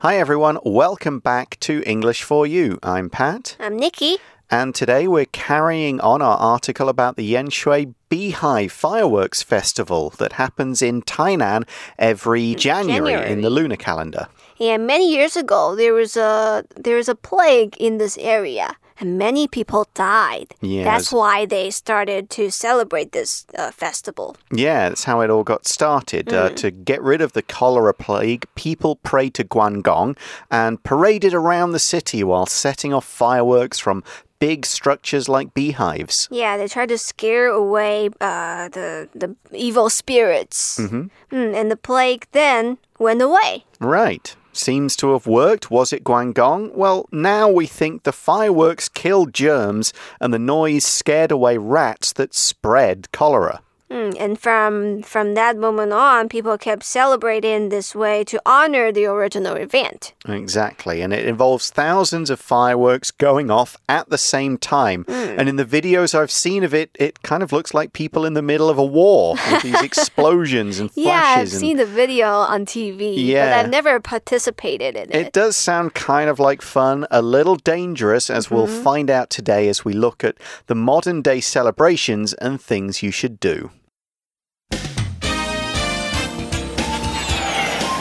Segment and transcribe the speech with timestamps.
[0.00, 0.60] Hi, everyone.
[0.64, 2.78] Welcome back to English for You.
[2.84, 3.56] I'm Pat.
[3.58, 4.18] I'm Nikki.
[4.48, 10.82] And today we're carrying on our article about the Yanshui Beehive Fireworks Festival that happens
[10.82, 13.32] in Tainan every January, January.
[13.32, 14.28] in the lunar calendar.
[14.58, 19.18] Yeah, many years ago there was a there was a plague in this area, and
[19.18, 20.54] many people died.
[20.60, 20.84] Yes.
[20.84, 24.36] That's why they started to celebrate this uh, festival.
[24.52, 26.32] Yeah, that's how it all got started.
[26.32, 30.16] Uh, to get rid of the cholera plague, people prayed to Guan Gong
[30.50, 34.02] and paraded around the city while setting off fireworks from
[34.38, 36.28] big structures like beehives.
[36.30, 41.06] Yeah, they tried to scare away uh, the the evil spirits, mm-hmm.
[41.34, 43.64] and the plague then went away.
[43.80, 44.34] Right.
[44.58, 45.70] Seems to have worked.
[45.70, 46.74] Was it Guangdong?
[46.74, 52.34] Well, now we think the fireworks killed germs and the noise scared away rats that
[52.34, 53.62] spread cholera.
[53.90, 59.06] Mm, and from from that moment on, people kept celebrating this way to honor the
[59.06, 60.12] original event.
[60.26, 61.00] Exactly.
[61.00, 65.04] And it involves thousands of fireworks going off at the same time.
[65.08, 68.34] And in the videos I've seen of it, it kind of looks like people in
[68.34, 72.28] the middle of a war with these explosions and Yeah, I've and seen the video
[72.28, 73.46] on TV, yeah.
[73.46, 77.56] but I've never participated in It It does sound kind of like fun, a little
[77.56, 82.60] dangerous, as we'll find out today as we look at the modern day celebrations and
[82.60, 83.70] things you should do.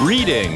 [0.03, 0.56] Reading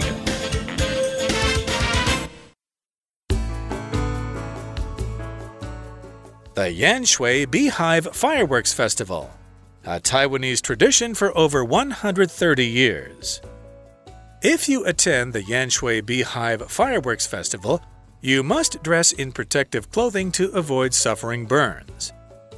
[6.54, 9.32] The Yanshui Beehive Fireworks Festival,
[9.84, 13.42] a Taiwanese tradition for over 130 years.
[14.44, 17.82] If you attend the Yanshui Beehive Fireworks Festival,
[18.22, 22.14] you must dress in protective clothing to avoid suffering burns.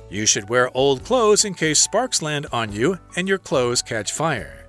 [0.09, 4.11] You should wear old clothes in case sparks land on you and your clothes catch
[4.11, 4.62] fire.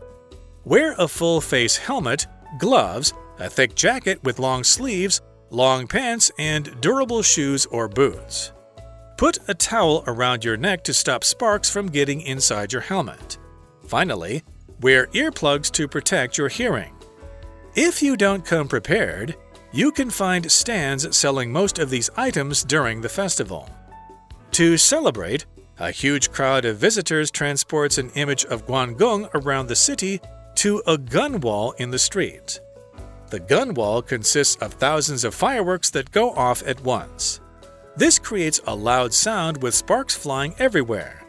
[0.67, 2.27] Wear a full face helmet,
[2.59, 5.21] gloves, a thick jacket with long sleeves,
[5.51, 8.53] long pants, and durable shoes or boots.
[9.19, 13.37] Put a towel around your neck to stop sparks from getting inside your helmet.
[13.87, 14.43] Finally,
[14.81, 16.95] wear earplugs to protect your hearing.
[17.75, 19.37] If you don't come prepared,
[19.71, 23.69] you can find stands selling most of these items during the festival.
[24.53, 25.45] To celebrate,
[25.79, 30.21] a huge crowd of visitors transports an image of Guan Gong around the city
[30.57, 32.61] to a gun wall in the street.
[33.31, 37.41] The gun wall consists of thousands of fireworks that go off at once.
[37.97, 41.25] This creates a loud sound with sparks flying everywhere.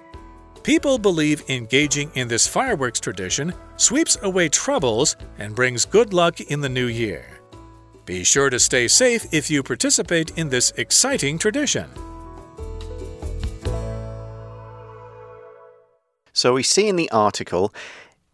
[0.64, 6.62] People believe engaging in this fireworks tradition sweeps away troubles and brings good luck in
[6.62, 7.40] the new year.
[8.06, 11.90] Be sure to stay safe if you participate in this exciting tradition.
[16.34, 17.74] So we see in the article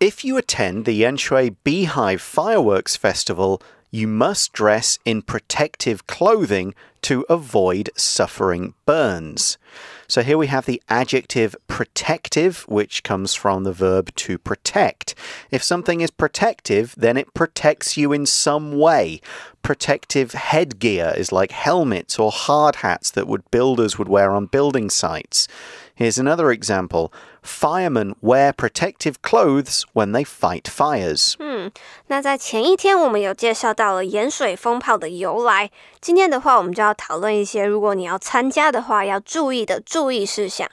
[0.02, 6.74] if you attend the Yanshui Beehive Fireworks Festival, you must dress in protective clothing
[7.04, 9.60] to avoid suffering burns.
[10.08, 15.14] So here we have the adjective protective, which comes from the verb to protect.
[15.52, 19.22] If something is protective, then it protects you in some way.
[19.62, 24.90] Protective headgear is like helmets or hard hats that would builders would wear on building
[24.90, 25.48] sites.
[25.94, 27.14] Here's another example.
[27.44, 31.34] Firemen wear protective clothes when they fight fires.
[31.40, 31.72] 嗯
[32.08, 40.70] 那在前一天我们有介绍到了盐水风炮的由来，今天的话我们就要讨论一些如果你要参加的话要注意的注意事项。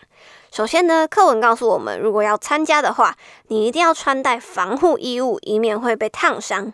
[0.51, 3.15] 首先呢，课文告诉我们，如果要参加的话，
[3.49, 6.73] 你一定要穿戴防护衣物，以免会被烫伤。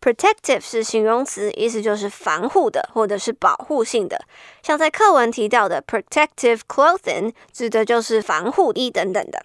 [0.00, 4.20] Protective 是形容词，意思就是防护的或者是保护性的。
[4.62, 9.44] 像在课文提到的 protective clothing，指的就是防护衣等等的。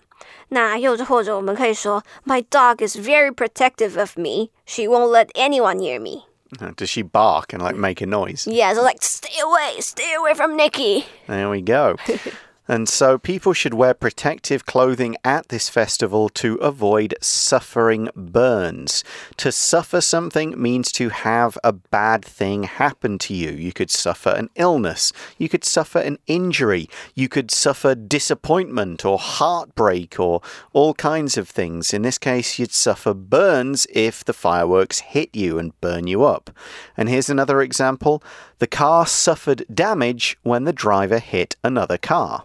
[0.50, 4.50] 那又或者我们可以说，My dog is very protective of me.
[4.66, 6.23] She won't let anyone near me.
[6.59, 8.47] Uh, Does she bark and like make a noise?
[8.47, 11.06] Yeah, so like stay away, stay away from Nikki.
[11.28, 11.96] There we go.
[12.70, 19.03] And so people should wear protective clothing at this festival to avoid suffering burns.
[19.38, 23.50] To suffer something means to have a bad thing happen to you.
[23.50, 29.18] You could suffer an illness, you could suffer an injury, you could suffer disappointment or
[29.18, 30.41] heartbreak or
[30.72, 31.92] all kinds of things.
[31.92, 36.50] In this case, you'd suffer burns if the fireworks hit you and burn you up.
[36.97, 38.22] And here's another example
[38.60, 42.45] the car suffered damage when the driver hit another car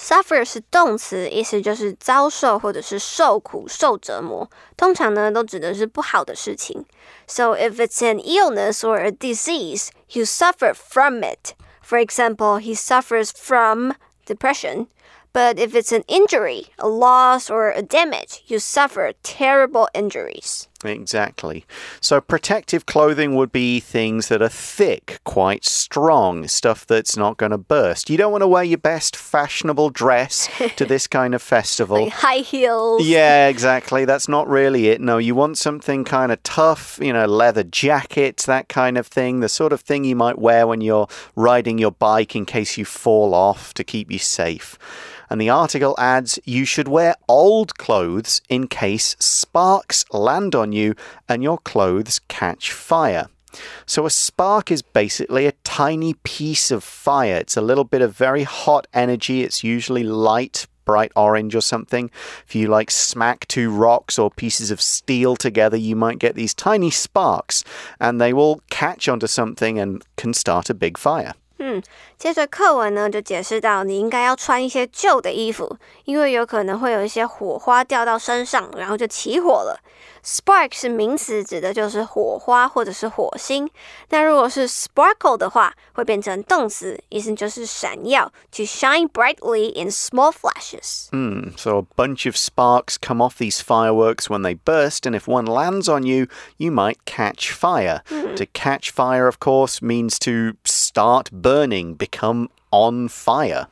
[0.00, 4.50] Suffer 是动词，意思就是遭受或者是受苦、受折磨。
[4.76, 6.84] 通常呢，都指的是不好的事情。
[7.26, 11.54] So if it's an illness or a disease, you suffer from it.
[11.82, 13.94] For example, he suffers from
[14.26, 14.88] depression.
[15.32, 20.66] But if it's an injury, a loss, or a damage, you suffer terrible injuries.
[20.83, 21.65] Exactly.
[21.99, 27.51] So, protective clothing would be things that are thick, quite strong, stuff that's not going
[27.51, 28.09] to burst.
[28.09, 32.03] You don't want to wear your best fashionable dress to this kind of festival.
[32.03, 33.05] Like high heels.
[33.05, 34.05] Yeah, exactly.
[34.05, 35.01] That's not really it.
[35.01, 39.39] No, you want something kind of tough, you know, leather jackets, that kind of thing.
[39.39, 42.85] The sort of thing you might wear when you're riding your bike in case you
[42.85, 44.77] fall off to keep you safe.
[45.31, 50.95] And the article adds you should wear old clothes in case sparks land on you
[51.27, 53.27] and your clothes catch fire.
[53.85, 57.35] So, a spark is basically a tiny piece of fire.
[57.35, 59.43] It's a little bit of very hot energy.
[59.43, 62.09] It's usually light, bright orange or something.
[62.47, 66.53] If you like smack two rocks or pieces of steel together, you might get these
[66.53, 67.63] tiny sparks
[67.99, 71.33] and they will catch onto something and can start a big fire.
[71.60, 71.82] 嗯，
[72.18, 79.80] 接着课文呢就解释到，你应该要穿一些旧的衣服，因为有可能会有一些火花掉到身上，然后就起火了。
[80.22, 83.70] Spark 是名词，指的就是火花或者是火星。
[84.10, 91.06] 那如果是 sparkle 的话，会变成动词，意思就是闪耀，to shine brightly in small flashes。
[91.12, 95.88] 嗯，so a bunch of sparks come off these fireworks when they burst, and if one lands
[95.88, 96.26] on you,
[96.58, 98.00] you might catch fire.
[98.08, 100.56] To catch fire, of course, means to
[100.90, 103.68] start burning, become on fire.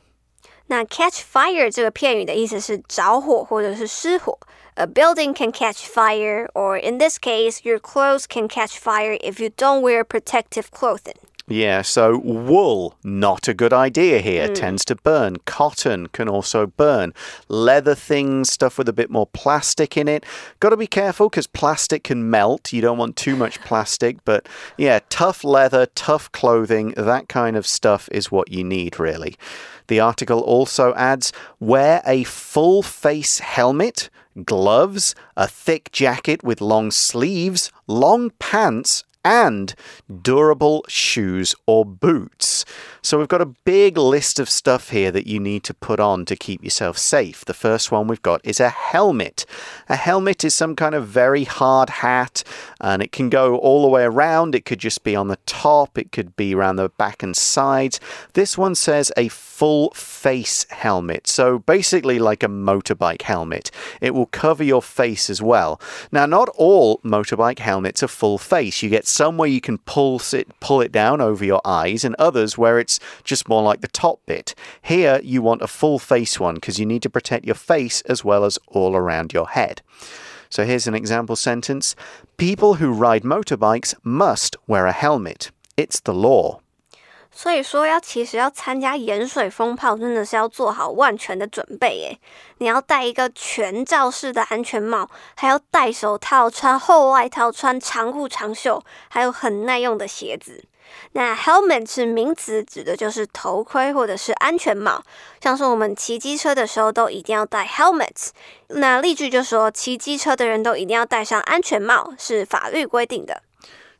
[0.67, 4.37] 那 catch fire 这个片语的意思是着火或者是失火。
[4.77, 9.49] A building can catch fire, or in this case, your clothes can catch fire if you
[9.49, 11.15] don't wear protective clothing.
[11.50, 14.54] Yeah, so wool, not a good idea here, hmm.
[14.54, 15.38] tends to burn.
[15.46, 17.12] Cotton can also burn.
[17.48, 20.24] Leather things, stuff with a bit more plastic in it.
[20.60, 22.72] Got to be careful because plastic can melt.
[22.72, 24.48] You don't want too much plastic, but
[24.78, 29.34] yeah, tough leather, tough clothing, that kind of stuff is what you need, really.
[29.88, 34.08] The article also adds wear a full face helmet,
[34.44, 39.74] gloves, a thick jacket with long sleeves, long pants, and
[40.22, 42.64] durable shoes or boots.
[43.02, 46.24] So we've got a big list of stuff here that you need to put on
[46.26, 47.44] to keep yourself safe.
[47.44, 49.46] The first one we've got is a helmet.
[49.88, 52.44] A helmet is some kind of very hard hat
[52.80, 54.54] and it can go all the way around.
[54.54, 58.00] It could just be on the top, it could be around the back and sides.
[58.34, 61.26] This one says a full face helmet.
[61.26, 63.70] So basically like a motorbike helmet.
[64.00, 65.80] It will cover your face as well.
[66.12, 68.82] Now not all motorbike helmets are full face.
[68.82, 72.14] You get some where you can pull it pull it down over your eyes and
[72.18, 74.54] others where it's just more like the top bit.
[74.82, 78.24] Here you want a full face one because you need to protect your face as
[78.24, 79.82] well as all around your head.
[80.48, 81.94] So here's an example sentence.
[82.36, 85.50] People who ride motorbikes must wear a helmet.
[85.76, 86.60] It's the law.
[87.32, 92.20] 所以说，要其实要参加盐水风炮，真的是要做好万全的准备诶。
[92.58, 100.64] 你要戴一个全罩式的安全帽，还要戴手套、穿厚外套、穿长裤长袖，还有很耐用的鞋子。
[101.12, 105.00] 那 helmet 是名词，指的就是头盔或者是安全帽。
[105.40, 108.30] 像是我们骑机车的时候，都一定要戴 helmet。
[108.66, 113.40] 那例句就说，骑机车的人都一定要戴上安全帽，是法律规定的。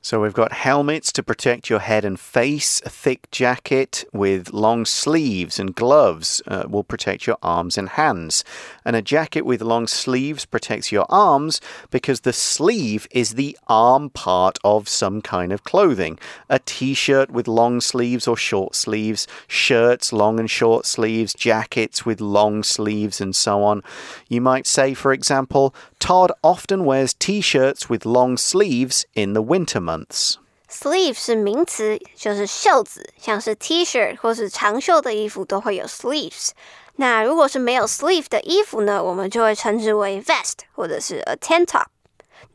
[0.02, 4.87] So we've got helmets to protect your head and face, a thick jacket with long
[4.87, 8.43] sleeves and gloves uh, will protect your arms and hands.
[8.82, 11.61] And a jacket with long sleeves protects your arms
[11.91, 16.19] because the sleeve is the arm part of some kind of clothing.
[16.49, 22.23] A t-shirt with long sleeves or short sleeves, shirts long and short sleeves, jackets with
[22.23, 23.83] long sleeves and so on.
[24.30, 29.79] You might say for example, Todd often wears t-shirts with long sleeves in the winter
[29.79, 30.36] months months.
[30.69, 36.50] Sleeve 是名词，就是袖子，像是 T-shirt 或是长袖的衣服都会有 sleeves。
[36.98, 41.86] 那如果是没有 sleeve 的衣服呢，我们就会称之为 vest 或者是 a tank top。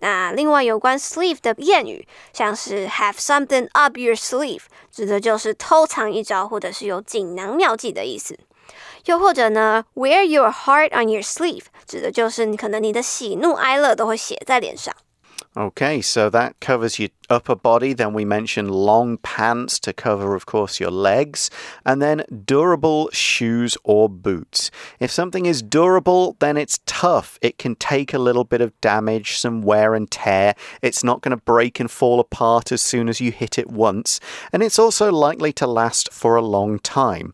[0.00, 8.38] 那另外有关 sleeve 的谚语，像是 have something up your sleeve，指的就是偷藏一招或者是有锦囊妙计的意思。
[9.06, 14.94] 又或者呢，wear your heart on your sleeve，指的就是你可能你的喜怒哀乐都会写在脸上。
[15.54, 17.92] Okay, so that covers your upper body.
[17.94, 21.50] Then we mentioned long pants to cover, of course, your legs.
[21.84, 24.70] And then durable shoes or boots.
[24.98, 27.38] If something is durable, then it's tough.
[27.40, 30.54] It can take a little bit of damage, some wear and tear.
[30.82, 34.20] It's not going to break and fall apart as soon as you hit it once.
[34.52, 37.32] And it's also likely to last for a long time.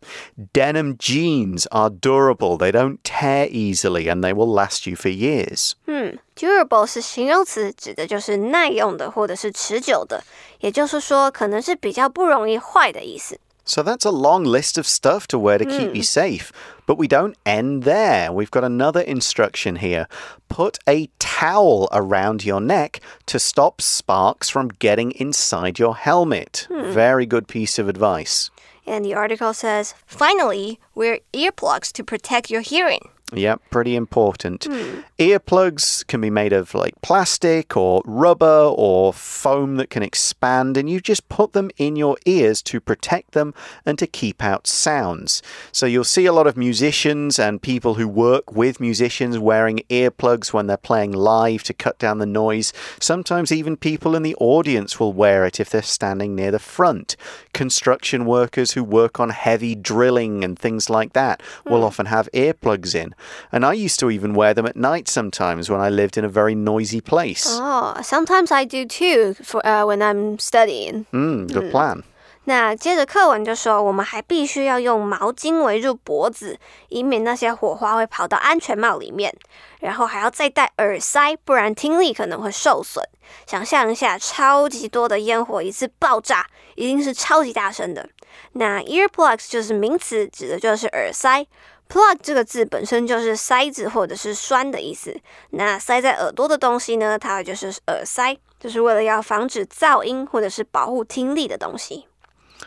[0.53, 5.75] Denim jeans are durable, they don't tear easily, and they will last you for years.
[5.85, 6.19] Hmm.
[6.35, 10.23] Durable 是形容词，指的就是耐用的或者是持 久的，
[10.59, 13.39] 也就是说可能是比较不容易坏的意思。
[13.65, 16.51] So that's a long list of stuff to wear to keep you safe.
[16.85, 18.31] But we don't end there.
[18.31, 20.07] We've got another instruction here.
[20.47, 26.65] Put a towel around your neck to stop sparks from getting inside your helmet.
[26.69, 28.49] Very good piece of advice.
[28.85, 33.09] And the article says, finally, wear earplugs to protect your hearing.
[33.34, 34.64] Yep, pretty important.
[34.64, 35.00] Hmm.
[35.18, 40.90] Earplugs can be made of like plastic or rubber or foam that can expand, and
[40.90, 43.54] you just put them in your ears to protect them
[43.86, 45.42] and to keep out sounds.
[45.70, 50.52] So you'll see a lot of musicians and people who work with musicians wearing earplugs
[50.52, 52.72] when they're playing live to cut down the noise.
[53.00, 57.16] Sometimes even people in the audience will wear it if they're standing near the front.
[57.54, 61.84] Construction workers who work on heavy drilling and things like that will hmm.
[61.84, 63.14] often have earplugs in.
[63.51, 66.29] And I used to even wear them at night sometimes when I lived in a
[66.29, 67.45] very noisy place.
[67.47, 71.05] Oh, sometimes I do too for uh, when I'm studying.
[71.11, 72.03] Mm, good plan.
[72.45, 76.57] 那接着课文就说，我们还必须要用毛巾围住脖子，
[76.87, 79.35] 以免那些火花会跑到安全帽里面。
[79.81, 83.03] 然后还要再戴耳塞，不然听力可能会受损。
[83.45, 88.07] 想象一下，超级多的烟火一次爆炸，一定是超级大声的。
[88.53, 91.45] 那 earplugs 就是名词，指的就是耳塞。
[91.91, 95.15] plug 这个字本身就是塞子或者是栓的意思。
[95.51, 102.07] 那塞在耳朵的东西呢，它就是耳塞，就是为了要防止噪音或者是保护听力的东西。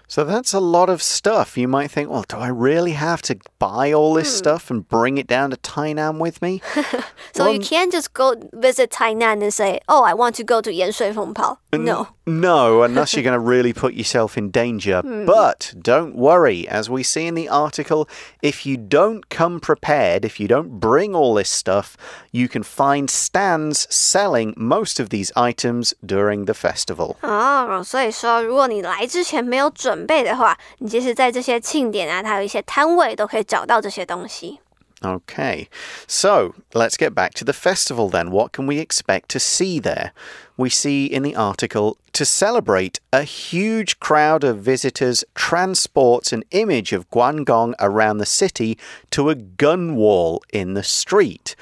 [0.07, 1.57] So that's a lot of stuff.
[1.61, 5.19] You might think, well, do I really have to buy all this stuff and bring
[5.19, 6.61] it down to Tainan with me?
[7.33, 10.71] So you can't just go visit Tainan and say, "Oh, I want to go to
[10.71, 12.07] 盐水风炮." No.
[12.26, 15.02] No, unless you're going to really put yourself in danger.
[15.02, 18.09] But don't worry, as we see in the article,
[18.40, 21.97] if you don't come prepared, if you don't bring all this stuff,
[22.31, 27.17] you can find stands selling most of these items during the festival.
[27.23, 34.61] 哦，所以说，如果你来之前没有准备的话，你即使在这些庆典啊，它有一些摊位都可以找到这些东西。
[35.06, 35.70] Okay,
[36.08, 38.32] so let's get back to the festival then.
[38.32, 40.14] What can we expect to see there?
[40.58, 46.92] We see in the article to celebrate, a huge crowd of visitors transports an image
[46.92, 48.80] of Guan Gong around the city
[49.12, 51.56] to a gun wall in the street.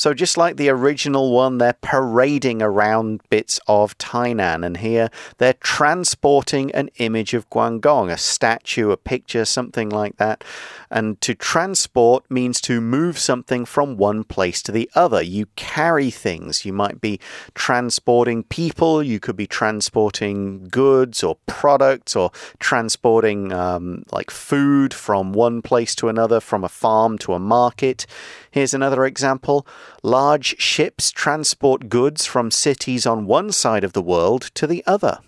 [0.00, 5.52] So, just like the original one, they're parading around bits of Tainan, and here they're
[5.52, 10.42] transporting an image of Guan Gong, a statue, a picture, something like that.
[10.90, 15.20] And to transport means to move something from one place to the other.
[15.20, 16.64] You carry things.
[16.64, 17.20] You might be
[17.52, 25.34] transporting people, you could be transporting goods or products, or transporting um, like food from
[25.34, 28.06] one place to another, from a farm to a market.
[28.51, 29.65] Here's another example
[30.01, 35.19] large ships transport goods from cities on one side of the world to the other.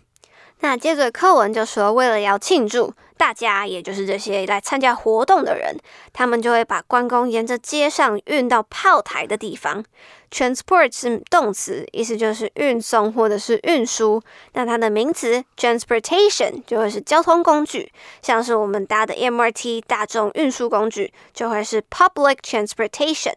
[0.59, 5.77] 那接着课文就说，为了要庆祝，大家也就是这些来参加活动的人，
[6.13, 9.83] 他们就会把关公沿着街上运到炮台的地方。
[10.32, 14.22] transport 是动词，意思就是运送或者是运输。
[14.54, 23.34] 那它的名词 transportation 就会是交通工具，像是我们搭的 MRT 大众运输工具就会是 public transportation。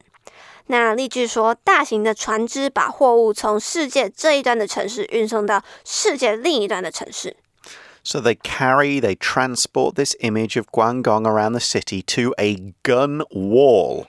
[0.68, 7.36] 那例句说，大型的船只把货物从世界这一端的城市运送到世界另一端的城市。
[8.04, 13.24] So they carry, they transport this image of Guan Gong around the city to a gun
[13.32, 14.06] wall.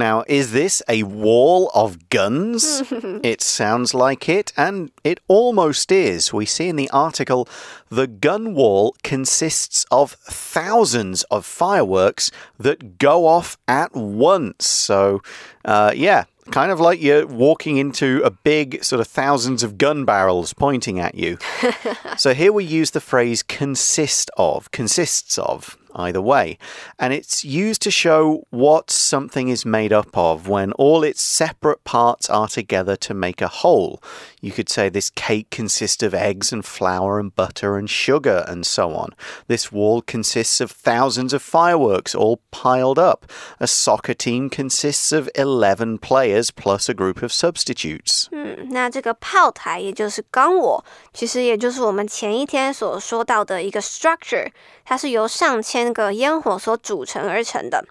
[0.00, 2.82] Now, is this a wall of guns?
[3.22, 6.32] it sounds like it, and it almost is.
[6.32, 7.46] We see in the article
[7.90, 14.66] the gun wall consists of thousands of fireworks that go off at once.
[14.66, 15.20] So,
[15.66, 20.06] uh, yeah, kind of like you're walking into a big sort of thousands of gun
[20.06, 21.36] barrels pointing at you.
[22.16, 26.57] so here we use the phrase consist of, consists of, either way.
[26.99, 31.85] And it's used to show what something is made up of when all its separate
[31.85, 34.01] parts are together to make a whole.
[34.41, 38.65] You could say this cake consists of eggs and flour and butter and sugar and
[38.65, 39.15] so on.
[39.47, 43.25] This wall consists of thousands of fireworks all piled up.
[43.61, 48.27] A soccer team consists of 11 players plus a group of substitutes.
[48.31, 54.51] 嗯，那这个炮台也就是钢我，其实也就是我们前一天所说到的一个 structure，
[54.83, 57.83] 它是由上千 个烟火所组成而成的。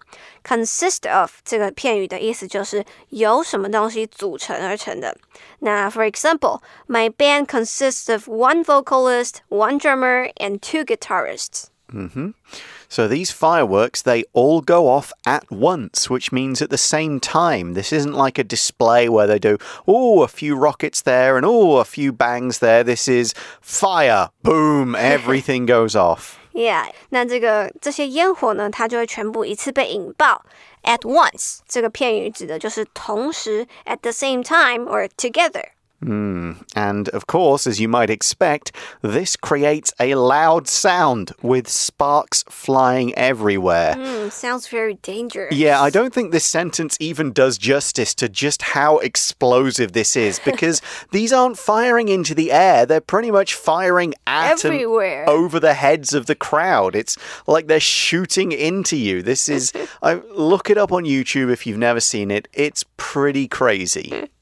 [0.43, 5.15] consist of 这个片语的意思就是由什么东西组成而成的。
[5.59, 11.65] 那 for example, my band consists of one vocalist, one drummer, and two guitarists.
[12.87, 17.73] So these fireworks, they all go off at once, which means at the same time.
[17.73, 21.77] This isn't like a display where they do, oh, a few rockets there and oh,
[21.77, 22.83] a few bangs there.
[22.83, 26.38] This is fire, boom, everything goes off.
[26.52, 30.44] Yeah，那这个这些烟火呢，它就会全部一次被引爆。
[30.82, 35.64] At once 这个片语指的就是同时，at the same time or together。
[36.02, 43.94] And of course, as you might expect, this creates a loud sound with sparks flying everywhere.
[43.94, 45.54] Hmm, sounds very dangerous.
[45.54, 50.38] Yeah, I don't think this sentence even does justice to just how explosive this is
[50.44, 50.80] because
[51.10, 52.86] these aren't firing into the air.
[52.86, 55.28] They're pretty much firing at Everywhere.
[55.28, 56.96] over the heads of the crowd.
[56.96, 57.16] It's
[57.46, 59.22] like they're shooting into you.
[59.22, 62.48] This is, I look it up on YouTube if you've never seen it.
[62.52, 64.28] It's pretty crazy.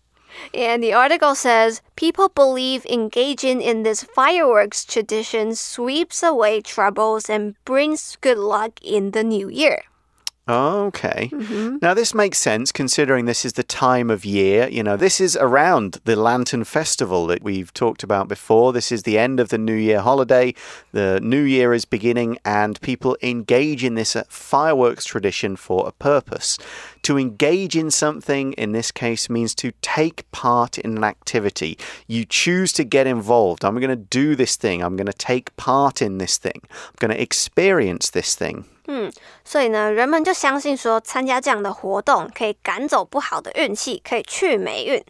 [0.55, 7.55] And the article says people believe engaging in this fireworks tradition sweeps away troubles and
[7.65, 9.83] brings good luck in the new year.
[10.49, 11.31] Okay.
[11.83, 14.67] Now, this makes sense considering this is the time of year.
[14.69, 18.73] You know, this is around the Lantern Festival that we've talked about before.
[18.73, 20.55] This is the end of the New Year holiday.
[20.93, 25.93] The New Year is beginning, and people engage in this uh, fireworks tradition for a
[25.93, 26.57] purpose.
[27.03, 31.79] To engage in something, in this case, means to take part in an activity.
[32.07, 33.67] You choose to get involved.
[33.67, 34.83] I'm going to do this thing.
[34.83, 36.63] I'm going to take part in this thing.
[36.65, 38.65] I'm going to experience this thing.
[38.91, 39.13] 嗯
[39.45, 45.05] 所以呢，人们就相信说，参加这样的活动可以赶走不好的运气，可以去霉运。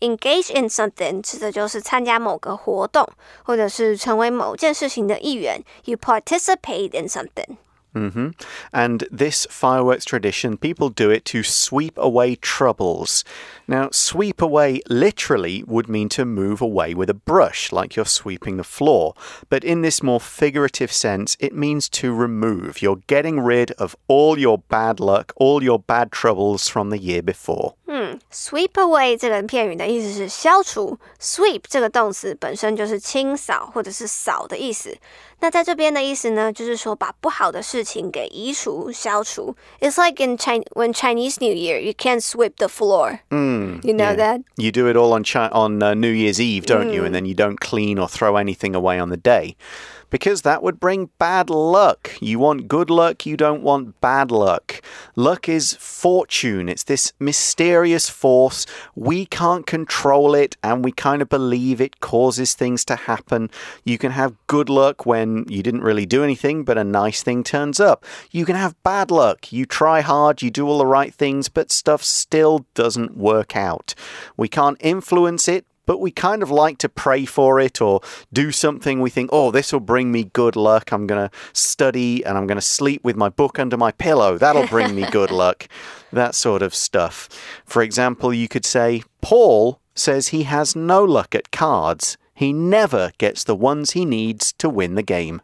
[0.00, 3.08] Engage in something 指的就是参加某个活动，
[3.44, 5.62] 或者是成为某件事情的一员。
[5.84, 7.56] You participate in something.
[7.93, 8.29] hmm
[8.71, 13.23] And this fireworks tradition, people do it to sweep away troubles.
[13.67, 18.57] Now, sweep away literally would mean to move away with a brush, like you're sweeping
[18.57, 19.13] the floor.
[19.49, 22.81] But in this more figurative sense, it means to remove.
[22.81, 27.23] You're getting rid of all your bad luck, all your bad troubles from the year
[27.23, 27.73] before.
[28.31, 34.95] Sweep away 这个片语的意思是消除，sweep 这个动词本身就是清扫或者是扫的意思。
[35.41, 39.55] 那在这边的意思呢，就是说把不好的事情给移除、消除。
[39.79, 43.19] It's like in China when Chinese New Year, you can't sweep the floor.
[43.29, 44.15] you know Yeah.
[44.15, 44.43] that?
[44.55, 47.03] You do it all on Chi- on uh, New Year's Eve, don't you?
[47.05, 49.55] And then you don't clean or throw anything away on the day.
[50.12, 52.12] Because that would bring bad luck.
[52.20, 54.82] You want good luck, you don't want bad luck.
[55.16, 56.68] Luck is fortune.
[56.68, 58.66] It's this mysterious force.
[58.94, 63.50] We can't control it, and we kind of believe it causes things to happen.
[63.84, 67.42] You can have good luck when you didn't really do anything, but a nice thing
[67.42, 68.04] turns up.
[68.30, 69.50] You can have bad luck.
[69.50, 73.94] You try hard, you do all the right things, but stuff still doesn't work out.
[74.36, 78.01] We can't influence it, but we kind of like to pray for it or
[78.33, 80.91] do something we think, oh, this will bring me good luck.
[80.91, 84.37] I'm going to study and I'm going to sleep with my book under my pillow.
[84.37, 85.67] That'll bring me good luck.
[86.11, 87.29] That sort of stuff.
[87.65, 92.17] For example, you could say, Paul says he has no luck at cards.
[92.33, 95.41] He never gets the ones he needs to win the game.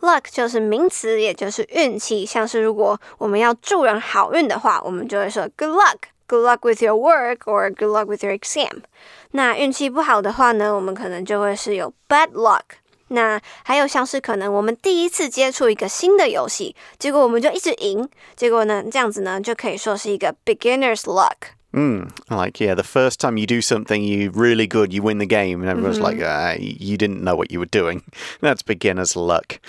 [0.00, 2.24] Luck 就是名词，也就是运气。
[2.24, 5.96] 像是如果我们要祝人好运的话，我们就会说 Good luck,
[6.31, 8.83] Good luck with your work or good luck with your exam。
[9.31, 12.61] 那运气不好的话呢，我们可能就会是有 bad luck。
[13.09, 21.51] 那还有像是可能我们第一次接触一个新的游戏，结果我们就一直赢，结果呢这样子呢就可以说是一个 beginner's luck。
[21.73, 25.61] Mm, like, yeah, the first time you do something you really good, you win the game,
[25.61, 28.03] and everyone's like, ah, you didn't know what you were doing.
[28.41, 29.59] That's beginner's luck.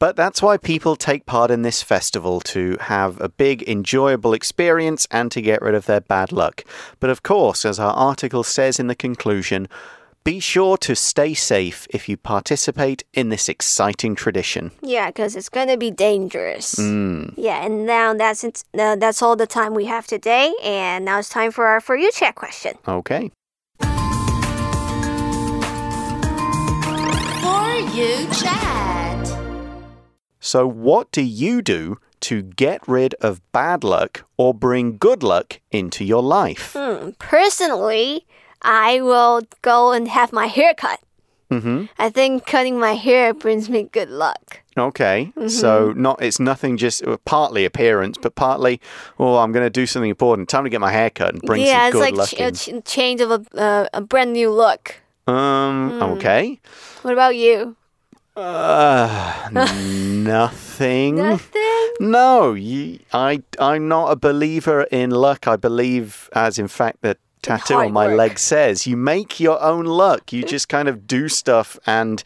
[0.00, 5.06] But that's why people take part in this festival to have a big, enjoyable experience
[5.10, 6.64] and to get rid of their bad luck.
[6.98, 9.68] But of course, as our article says in the conclusion,
[10.24, 14.70] be sure to stay safe if you participate in this exciting tradition.
[14.80, 16.78] Yeah, because it's gonna be dangerous.
[16.78, 18.64] Yeah, and now that's it.
[18.78, 21.96] Uh, that's all the time we have today, and now it's time for our for
[21.96, 22.74] you chat question.
[22.86, 23.30] Okay.
[23.80, 23.88] For
[27.96, 29.38] you chat.
[30.40, 35.60] So, what do you do to get rid of bad luck or bring good luck
[35.70, 36.76] into your life?
[37.18, 38.26] Personally,
[38.62, 41.00] I will go and have my hair cut.
[41.50, 44.60] hmm I think cutting my hair brings me good luck.
[44.76, 48.80] Okay, so not it's nothing just uh, partly appearance, but partly,
[49.18, 50.48] oh, I'm going to do something important.
[50.48, 52.40] Time to get my hair cut and bring yeah, some it's good like luck ch-
[52.40, 52.54] a in.
[52.82, 54.96] ch- change of a uh, a brand new look.
[55.26, 56.58] Um, okay.
[57.02, 57.76] What about you?
[58.34, 61.16] Uh, nothing.
[61.16, 61.60] Nothing.
[62.00, 65.46] No, you, I, I'm not a believer in luck.
[65.46, 68.16] I believe, as in fact, the tattoo on my work.
[68.18, 70.32] leg says, you make your own luck.
[70.32, 71.78] You just kind of do stuff.
[71.86, 72.22] And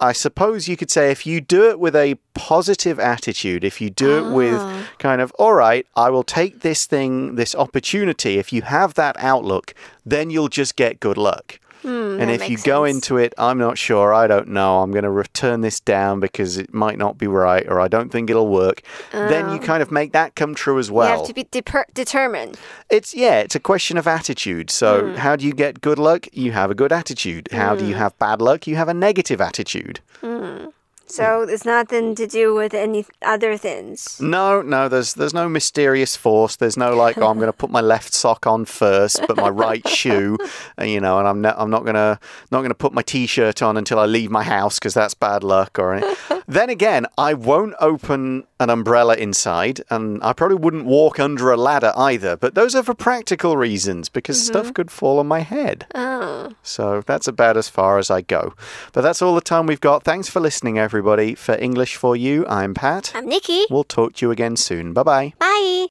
[0.00, 3.88] I suppose you could say if you do it with a positive attitude, if you
[3.88, 4.88] do it with Ah.
[4.98, 9.16] kind of, all right, I will take this thing, this opportunity, if you have that
[9.18, 11.60] outlook, then you'll just get good luck.
[11.82, 12.96] Hmm, and if you go sense.
[12.96, 16.56] into it, I'm not sure, I don't know, I'm going to return this down because
[16.56, 19.58] it might not be right or I don't think it'll work, then you oh.
[19.58, 21.10] kind of make that come true as well.
[21.10, 22.58] you have to be deper- determined.
[22.88, 24.70] It's yeah, it's a question of attitude.
[24.70, 25.14] So, hmm.
[25.16, 26.28] how do you get good luck?
[26.32, 27.48] You have a good attitude.
[27.50, 28.00] How do you hmm.
[28.00, 28.66] have bad luck?
[28.66, 30.00] You have a negative attitude.
[30.20, 30.66] Hmm.
[31.12, 34.18] So it's nothing to do with any other things.
[34.18, 36.56] No, no, there's there's no mysterious force.
[36.56, 39.50] There's no like, oh, I'm going to put my left sock on first, but my
[39.50, 40.38] right shoe,
[40.80, 42.18] you know, and I'm not I'm not gonna
[42.50, 45.78] not gonna put my t-shirt on until I leave my house because that's bad luck.
[45.78, 46.00] Or
[46.48, 51.58] then again, I won't open an umbrella inside, and I probably wouldn't walk under a
[51.58, 52.38] ladder either.
[52.38, 54.52] But those are for practical reasons because mm-hmm.
[54.52, 55.86] stuff could fall on my head.
[55.94, 56.31] Oh.
[56.62, 58.54] So that's about as far as I go.
[58.92, 60.04] But that's all the time we've got.
[60.04, 61.34] Thanks for listening, everybody.
[61.34, 63.12] For English for You, I'm Pat.
[63.14, 63.64] I'm Nikki.
[63.70, 64.92] We'll talk to you again soon.
[64.92, 65.32] Bye bye.
[65.38, 65.86] Bye.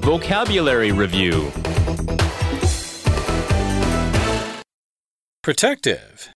[0.00, 1.50] Vocabulary Review
[5.42, 6.28] Protective.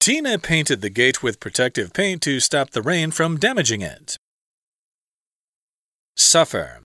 [0.00, 4.16] Tina painted the gate with protective paint to stop the rain from damaging it.
[6.16, 6.80] Suffer.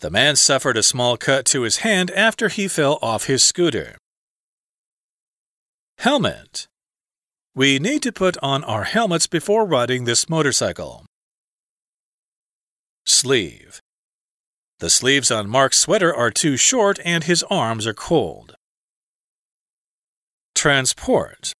[0.00, 3.96] The man suffered a small cut to his hand after he fell off his scooter.
[5.98, 6.66] Helmet.
[7.54, 11.06] We need to put on our helmets before riding this motorcycle.
[13.06, 13.80] Sleeve.
[14.80, 18.56] The sleeves on Mark's sweater are too short and his arms are cold.
[20.54, 21.52] Transport.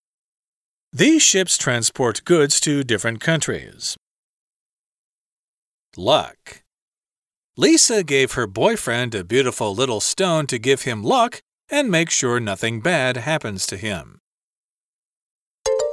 [0.93, 3.97] These ships transport goods to different countries.
[5.97, 6.64] Luck.
[7.58, 12.40] Lisa gave her boyfriend a beautiful little stone to give him luck and make sure
[12.40, 14.20] nothing bad happens to him.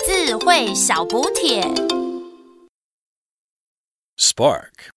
[0.07, 1.63] 智慧小补帖。
[4.17, 4.91] Spark.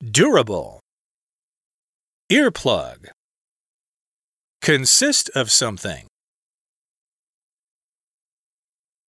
[0.00, 0.80] Durable.
[2.30, 3.08] Earplug.
[4.62, 6.06] Consist of something.